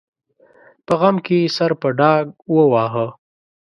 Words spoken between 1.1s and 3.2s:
کې یې سر په ډاګ وواهه.